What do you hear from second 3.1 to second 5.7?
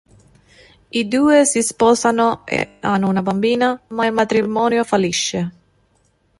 bambina ma il matrimonio fallisce.